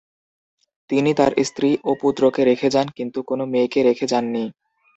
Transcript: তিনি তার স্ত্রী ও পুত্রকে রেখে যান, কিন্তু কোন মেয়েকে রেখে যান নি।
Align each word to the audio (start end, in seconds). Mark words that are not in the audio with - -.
তিনি 0.89 1.11
তার 1.13 1.31
স্ত্রী 1.43 1.69
ও 1.83 1.91
পুত্রকে 2.01 2.41
রেখে 2.45 2.69
যান, 2.69 2.87
কিন্তু 2.97 3.19
কোন 3.29 3.39
মেয়েকে 3.51 3.79
রেখে 3.83 4.05
যান 4.07 4.25
নি। 4.31 4.43